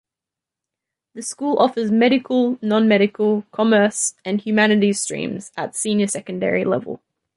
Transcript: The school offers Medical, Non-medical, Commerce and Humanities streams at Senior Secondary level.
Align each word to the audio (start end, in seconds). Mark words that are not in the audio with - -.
The 1.13 1.21
school 1.21 1.59
offers 1.59 1.91
Medical, 1.91 2.57
Non-medical, 2.63 3.43
Commerce 3.51 4.15
and 4.25 4.41
Humanities 4.41 4.99
streams 4.99 5.51
at 5.55 5.75
Senior 5.75 6.07
Secondary 6.07 6.65
level. 6.65 7.03